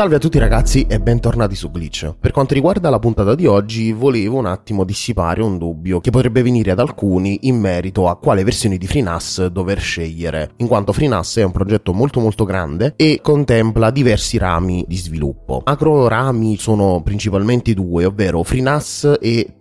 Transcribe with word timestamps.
Salve 0.00 0.16
a 0.16 0.18
tutti 0.18 0.38
ragazzi 0.38 0.86
e 0.88 0.98
bentornati 0.98 1.54
su 1.54 1.70
Glitch. 1.70 2.14
Per 2.18 2.30
quanto 2.30 2.54
riguarda 2.54 2.88
la 2.88 2.98
puntata 2.98 3.34
di 3.34 3.44
oggi, 3.44 3.92
volevo 3.92 4.38
un 4.38 4.46
attimo 4.46 4.84
dissipare 4.84 5.42
un 5.42 5.58
dubbio 5.58 6.00
che 6.00 6.08
potrebbe 6.08 6.40
venire 6.40 6.70
ad 6.70 6.78
alcuni 6.78 7.40
in 7.42 7.60
merito 7.60 8.08
a 8.08 8.16
quale 8.16 8.42
versione 8.42 8.78
di 8.78 8.86
FreeNAS 8.86 9.48
dover 9.48 9.78
scegliere, 9.78 10.52
in 10.56 10.68
quanto 10.68 10.94
FreeNAS 10.94 11.36
è 11.36 11.42
un 11.42 11.52
progetto 11.52 11.92
molto 11.92 12.18
molto 12.18 12.46
grande 12.46 12.94
e 12.96 13.20
contempla 13.22 13.90
diversi 13.90 14.38
rami 14.38 14.86
di 14.88 14.96
sviluppo. 14.96 15.60
Acro 15.64 16.08
rami 16.08 16.56
sono 16.56 17.02
principalmente 17.02 17.74
due, 17.74 18.06
ovvero 18.06 18.42
FreeNAS 18.42 19.18
e 19.20 19.56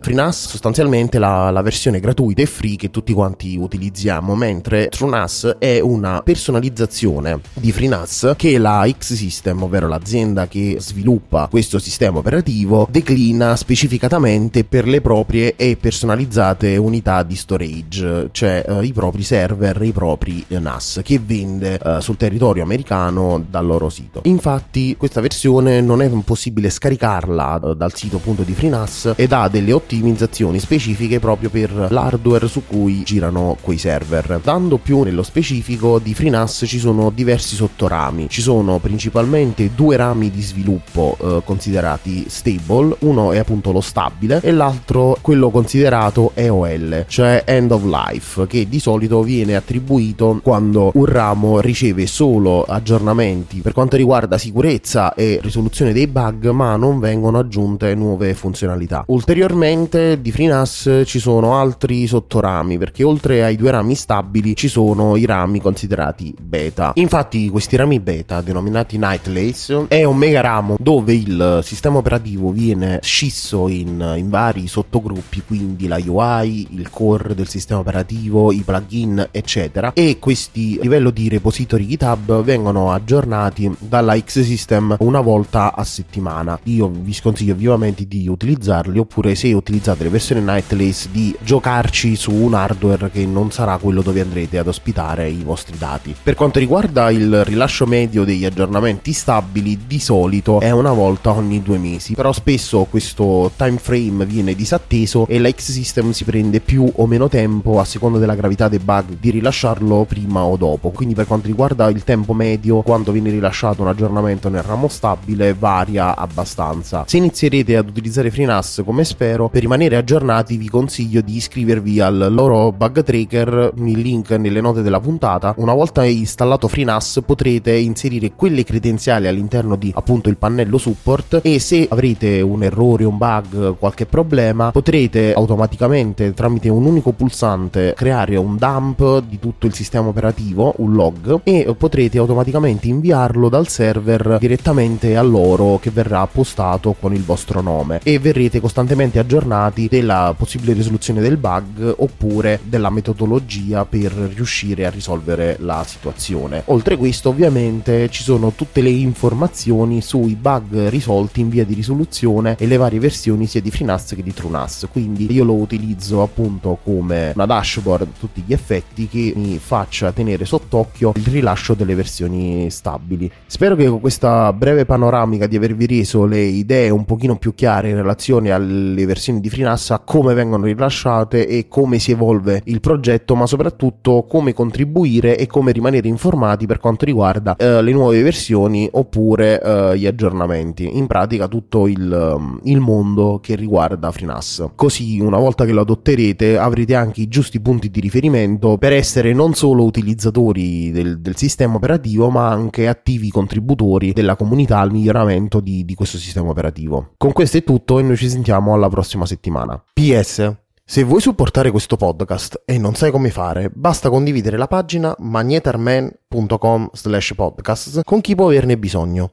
FreeNAS 0.00 0.48
sostanzialmente 0.48 1.18
la, 1.18 1.50
la 1.50 1.62
versione 1.62 2.00
gratuita 2.00 2.42
e 2.42 2.46
free 2.46 2.76
che 2.76 2.90
tutti 2.90 3.12
quanti 3.12 3.56
utilizziamo, 3.56 4.34
mentre 4.34 4.88
TrueNAS 4.88 5.56
è 5.58 5.80
una 5.80 6.22
personalizzazione 6.22 7.40
di 7.54 7.72
FreeNAS 7.72 8.34
che 8.36 8.58
la 8.58 8.88
X-System 8.88 9.34
System, 9.36 9.62
ovvero 9.62 9.88
l'azienda 9.88 10.46
che 10.46 10.76
sviluppa 10.78 11.48
questo 11.50 11.78
sistema 11.78 12.18
operativo, 12.18 12.86
declina 12.90 13.56
specificatamente 13.56 14.64
per 14.64 14.86
le 14.86 15.00
proprie 15.00 15.56
e 15.56 15.76
personalizzate 15.76 16.76
unità 16.76 17.22
di 17.22 17.36
storage, 17.36 18.28
cioè 18.32 18.64
eh, 18.66 18.84
i 18.84 18.92
propri 18.92 19.22
server, 19.22 19.82
i 19.82 19.92
propri 19.92 20.44
NAS 20.48 21.00
che 21.04 21.18
vende 21.18 21.78
eh, 21.78 22.00
sul 22.00 22.16
territorio 22.16 22.62
americano 22.62 23.44
dal 23.48 23.66
loro 23.66 23.88
sito. 23.88 24.20
Infatti 24.24 24.96
questa 24.96 25.20
versione 25.20 25.80
non 25.80 26.02
è 26.02 26.08
possibile 26.24 26.70
scaricarla 26.70 27.60
eh, 27.62 27.76
dal 27.76 27.94
sito 27.94 28.16
appunto 28.16 28.42
di 28.42 28.54
FreeNAS 28.54 29.14
ed 29.26 29.32
ha 29.32 29.48
delle 29.48 29.72
ottimizzazioni 29.72 30.60
specifiche 30.60 31.18
proprio 31.18 31.50
per 31.50 31.88
l'hardware 31.90 32.46
su 32.46 32.62
cui 32.64 33.02
girano 33.02 33.56
quei 33.60 33.76
server. 33.76 34.40
Dando 34.42 34.78
più 34.78 35.02
nello 35.02 35.24
specifico 35.24 35.98
di 35.98 36.14
FreeNAS 36.14 36.64
ci 36.66 36.78
sono 36.78 37.10
diversi 37.10 37.56
sottorami, 37.56 38.28
ci 38.28 38.40
sono 38.40 38.78
principalmente 38.78 39.70
due 39.74 39.96
rami 39.96 40.30
di 40.30 40.40
sviluppo 40.42 41.16
eh, 41.20 41.42
considerati 41.44 42.26
stable, 42.28 42.96
uno 43.00 43.32
è 43.32 43.38
appunto 43.38 43.72
lo 43.72 43.80
stabile 43.80 44.40
e 44.42 44.52
l'altro 44.52 45.18
quello 45.20 45.50
considerato 45.50 46.30
EOL, 46.34 47.04
cioè 47.08 47.42
end 47.44 47.72
of 47.72 47.82
life, 47.82 48.46
che 48.46 48.68
di 48.68 48.78
solito 48.78 49.22
viene 49.22 49.56
attribuito 49.56 50.38
quando 50.40 50.92
un 50.94 51.04
ramo 51.04 51.58
riceve 51.58 52.06
solo 52.06 52.62
aggiornamenti 52.62 53.60
per 53.60 53.72
quanto 53.72 53.96
riguarda 53.96 54.38
sicurezza 54.38 55.14
e 55.14 55.40
risoluzione 55.42 55.92
dei 55.92 56.06
bug, 56.06 56.50
ma 56.50 56.76
non 56.76 57.00
vengono 57.00 57.38
aggiunte 57.38 57.92
nuove 57.96 58.34
funzionalità. 58.34 59.02
Ulteriormente 59.16 60.20
di 60.20 60.30
FreeNAS 60.30 61.04
ci 61.06 61.18
sono 61.18 61.54
altri 61.54 62.06
sottorami, 62.06 62.76
perché 62.76 63.02
oltre 63.02 63.42
ai 63.44 63.56
due 63.56 63.70
rami 63.70 63.94
stabili 63.94 64.54
ci 64.54 64.68
sono 64.68 65.16
i 65.16 65.24
rami 65.24 65.58
considerati 65.58 66.34
beta. 66.38 66.92
Infatti 66.96 67.48
questi 67.48 67.76
rami 67.76 67.98
beta, 67.98 68.42
denominati 68.42 68.98
Night 68.98 69.26
Atlas 69.26 69.86
è 69.88 70.04
un 70.04 70.18
mega 70.18 70.42
ramo 70.42 70.76
dove 70.78 71.14
il 71.14 71.60
sistema 71.62 71.96
operativo 71.96 72.50
viene 72.50 72.98
scisso 73.00 73.68
in, 73.68 74.16
in 74.18 74.28
vari 74.28 74.66
sottogruppi, 74.66 75.42
quindi 75.46 75.88
la 75.88 75.98
UI, 76.04 76.68
il 76.72 76.90
core 76.90 77.34
del 77.34 77.48
sistema 77.48 77.80
operativo, 77.80 78.52
i 78.52 78.60
plugin, 78.66 79.28
eccetera. 79.30 79.94
E 79.94 80.18
questi 80.18 80.78
livello 80.82 81.08
di 81.08 81.30
repository 81.30 81.86
GitHub 81.86 82.42
vengono 82.42 82.92
aggiornati 82.92 83.74
dalla 83.78 84.14
X-System 84.18 84.96
una 84.98 85.22
volta 85.22 85.74
a 85.74 85.84
settimana. 85.84 86.60
Io 86.64 86.90
vi 86.92 87.14
sconsiglio 87.14 87.54
vivamente 87.54 88.06
di 88.06 88.28
utilizzarli 88.28 88.95
oppure 88.98 89.34
se 89.34 89.52
utilizzate 89.52 90.04
le 90.04 90.10
versioni 90.10 90.40
Nightlace 90.40 91.08
di 91.10 91.34
giocarci 91.42 92.16
su 92.16 92.32
un 92.32 92.54
hardware 92.54 93.10
che 93.10 93.26
non 93.26 93.50
sarà 93.50 93.76
quello 93.78 94.02
dove 94.02 94.20
andrete 94.20 94.58
ad 94.58 94.68
ospitare 94.68 95.28
i 95.28 95.42
vostri 95.42 95.76
dati. 95.78 96.14
Per 96.22 96.34
quanto 96.34 96.58
riguarda 96.58 97.10
il 97.10 97.44
rilascio 97.44 97.86
medio 97.86 98.24
degli 98.24 98.44
aggiornamenti 98.44 99.12
stabili 99.12 99.78
di 99.86 99.98
solito 99.98 100.60
è 100.60 100.70
una 100.70 100.92
volta 100.92 101.30
ogni 101.32 101.62
due 101.62 101.78
mesi, 101.78 102.14
però 102.14 102.32
spesso 102.32 102.86
questo 102.88 103.50
time 103.56 103.78
frame 103.78 104.24
viene 104.24 104.54
disatteso 104.54 105.26
e 105.26 105.38
la 105.38 105.50
X-System 105.50 106.12
si 106.12 106.24
prende 106.24 106.60
più 106.60 106.90
o 106.96 107.06
meno 107.06 107.28
tempo 107.28 107.80
a 107.80 107.84
seconda 107.84 108.18
della 108.18 108.34
gravità 108.34 108.68
dei 108.68 108.78
bug 108.78 109.16
di 109.18 109.30
rilasciarlo 109.30 110.04
prima 110.04 110.42
o 110.42 110.56
dopo. 110.56 110.90
Quindi 110.90 111.14
per 111.14 111.26
quanto 111.26 111.46
riguarda 111.46 111.88
il 111.88 112.04
tempo 112.04 112.32
medio 112.32 112.82
quando 112.82 113.12
viene 113.12 113.30
rilasciato 113.30 113.82
un 113.82 113.88
aggiornamento 113.88 114.48
nel 114.48 114.62
ramo 114.62 114.88
stabile 114.88 115.54
varia 115.54 116.16
abbastanza. 116.16 117.04
Se 117.06 117.16
inizierete 117.16 117.76
ad 117.76 117.88
utilizzare 117.88 118.30
FreeNAS 118.30 118.82
come 118.86 119.04
spero, 119.04 119.48
per 119.48 119.62
rimanere 119.62 119.96
aggiornati 119.96 120.56
vi 120.56 120.68
consiglio 120.68 121.20
di 121.20 121.34
iscrivervi 121.34 121.98
al 121.98 122.28
loro 122.30 122.70
bug 122.70 123.02
tracker, 123.02 123.72
il 123.74 123.98
link 123.98 124.30
nelle 124.30 124.60
note 124.60 124.80
della 124.80 125.00
puntata. 125.00 125.54
Una 125.56 125.74
volta 125.74 126.04
installato 126.04 126.68
FreeNAS 126.68 127.22
potrete 127.26 127.72
inserire 127.72 128.30
quelle 128.36 128.62
credenziali 128.62 129.26
all'interno 129.26 129.74
di 129.74 129.92
appunto 129.94 130.28
il 130.28 130.36
pannello 130.36 130.78
support 130.78 131.40
e 131.42 131.58
se 131.58 131.88
avrete 131.90 132.40
un 132.40 132.62
errore, 132.62 133.04
un 133.04 133.18
bug, 133.18 133.76
qualche 133.76 134.06
problema 134.06 134.70
potrete 134.70 135.32
automaticamente 135.34 136.32
tramite 136.32 136.68
un 136.68 136.84
unico 136.84 137.10
pulsante 137.10 137.92
creare 137.96 138.36
un 138.36 138.56
dump 138.56 139.24
di 139.28 139.40
tutto 139.40 139.66
il 139.66 139.74
sistema 139.74 140.06
operativo, 140.06 140.74
un 140.78 140.92
log 140.92 141.40
e 141.42 141.74
potrete 141.76 142.18
automaticamente 142.18 142.86
inviarlo 142.86 143.48
dal 143.48 143.66
server 143.66 144.36
direttamente 144.38 145.16
a 145.16 145.22
loro 145.22 145.80
che 145.80 145.90
verrà 145.90 146.24
postato 146.28 146.94
con 147.00 147.12
il 147.12 147.24
vostro 147.24 147.60
nome 147.60 147.98
e 148.04 148.20
verrete 148.20 148.60
costantemente 148.60 148.74
aggiornati 149.18 149.88
della 149.88 150.34
possibile 150.36 150.72
risoluzione 150.72 151.20
del 151.20 151.36
bug 151.36 151.94
oppure 151.98 152.60
della 152.64 152.90
metodologia 152.90 153.84
per 153.84 154.12
riuscire 154.12 154.84
a 154.84 154.90
risolvere 154.90 155.56
la 155.60 155.84
situazione. 155.86 156.62
Oltre 156.66 156.96
questo 156.96 157.30
ovviamente 157.30 158.08
ci 158.10 158.22
sono 158.22 158.52
tutte 158.52 158.82
le 158.82 158.90
informazioni 158.90 160.02
sui 160.02 160.34
bug 160.34 160.88
risolti 160.88 161.40
in 161.40 161.48
via 161.48 161.64
di 161.64 161.74
risoluzione 161.74 162.56
e 162.58 162.66
le 162.66 162.76
varie 162.76 162.98
versioni 162.98 163.46
sia 163.46 163.60
di 163.60 163.70
FreeNAS 163.70 164.14
che 164.14 164.22
di 164.22 164.34
TrueNAS. 164.34 164.88
Quindi 164.90 165.32
io 165.32 165.44
lo 165.44 165.54
utilizzo 165.54 166.22
appunto 166.22 166.78
come 166.82 167.32
una 167.34 167.46
dashboard 167.46 168.02
a 168.02 168.18
tutti 168.18 168.42
gli 168.44 168.52
effetti 168.52 169.08
che 169.08 169.32
mi 169.36 169.58
faccia 169.58 170.12
tenere 170.12 170.44
sott'occhio 170.44 171.12
il 171.16 171.24
rilascio 171.24 171.74
delle 171.74 171.94
versioni 171.94 172.70
stabili. 172.70 173.30
Spero 173.46 173.74
che 173.74 173.86
con 173.88 174.00
questa 174.00 174.52
breve 174.52 174.84
panoramica 174.84 175.46
di 175.46 175.56
avervi 175.56 175.86
reso 175.86 176.26
le 176.26 176.42
idee 176.42 176.90
un 176.90 177.04
pochino 177.04 177.36
più 177.36 177.54
chiare 177.54 177.88
in 177.88 177.96
relazione 177.96 178.50
alle 178.50 178.65
versioni 178.66 179.40
di 179.40 179.48
FreeNAS, 179.48 180.00
come 180.04 180.34
vengono 180.34 180.64
rilasciate 180.64 181.46
e 181.46 181.68
come 181.68 181.98
si 181.98 182.12
evolve 182.12 182.62
il 182.64 182.80
progetto, 182.80 183.34
ma 183.34 183.46
soprattutto 183.46 184.24
come 184.28 184.52
contribuire 184.52 185.38
e 185.38 185.46
come 185.46 185.72
rimanere 185.72 186.08
informati 186.08 186.66
per 186.66 186.78
quanto 186.78 187.04
riguarda 187.04 187.56
eh, 187.56 187.82
le 187.82 187.92
nuove 187.92 188.22
versioni 188.22 188.88
oppure 188.90 189.60
uh, 189.62 189.94
gli 189.94 190.06
aggiornamenti, 190.06 190.96
in 190.96 191.06
pratica 191.06 191.48
tutto 191.48 191.86
il, 191.86 192.34
um, 192.36 192.60
il 192.64 192.80
mondo 192.80 193.40
che 193.42 193.54
riguarda 193.54 194.10
FreeNAS. 194.10 194.70
Così 194.74 195.20
una 195.20 195.38
volta 195.38 195.64
che 195.64 195.72
lo 195.72 195.82
adotterete 195.82 196.58
avrete 196.58 196.94
anche 196.94 197.22
i 197.22 197.28
giusti 197.28 197.60
punti 197.60 197.90
di 197.90 198.00
riferimento 198.00 198.76
per 198.78 198.92
essere 198.92 199.32
non 199.32 199.54
solo 199.54 199.84
utilizzatori 199.84 200.90
del, 200.90 201.20
del 201.20 201.36
sistema 201.36 201.76
operativo 201.76 202.30
ma 202.30 202.48
anche 202.48 202.88
attivi 202.88 203.30
contributori 203.30 204.12
della 204.12 204.36
comunità 204.36 204.78
al 204.78 204.90
miglioramento 204.90 205.60
di, 205.60 205.84
di 205.84 205.94
questo 205.94 206.18
sistema 206.18 206.50
operativo. 206.50 207.12
Con 207.16 207.32
questo 207.32 207.58
è 207.58 207.64
tutto 207.64 207.98
e 207.98 208.02
noi 208.02 208.16
ci 208.16 208.28
sentiamo 208.28 208.55
alla 208.74 208.88
prossima 208.88 209.26
settimana. 209.26 209.82
PS 209.92 210.64
se 210.88 211.02
vuoi 211.02 211.20
supportare 211.20 211.72
questo 211.72 211.96
podcast 211.96 212.62
e 212.64 212.78
non 212.78 212.94
sai 212.94 213.10
come 213.10 213.30
fare, 213.30 213.72
basta 213.74 214.08
condividere 214.08 214.56
la 214.56 214.68
pagina 214.68 215.12
magnetarman.com 215.18 216.90
slash 216.92 217.34
podcast 217.34 218.02
con 218.04 218.20
chi 218.20 218.36
può 218.36 218.46
averne 218.46 218.78
bisogno. 218.78 219.32